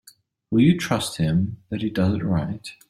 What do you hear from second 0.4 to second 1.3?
Will you trust